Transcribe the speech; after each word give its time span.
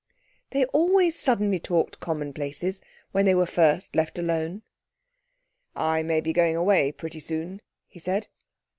They 0.49 0.65
always 0.65 1.15
suddenly 1.19 1.59
talked 1.59 1.99
commonplaces 1.99 2.81
when 3.11 3.25
they 3.25 3.35
were 3.35 3.45
first 3.45 3.95
left 3.95 4.17
alone. 4.17 4.63
'I 5.75 6.01
may 6.01 6.21
be 6.21 6.33
going 6.33 6.55
away 6.55 6.91
pretty 6.91 7.19
soon,' 7.19 7.61
he 7.85 7.99
said. 7.99 8.27